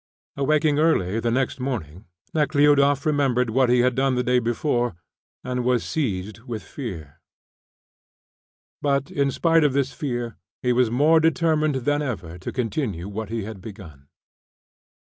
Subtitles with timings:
[0.35, 4.95] Awaking early the next morning, Nekhludoff remembered what he had done the day before,
[5.43, 7.19] and was seized with fear.
[8.81, 13.29] But in spite of this fear, he was more determined than ever to continue what
[13.29, 14.07] he had begun.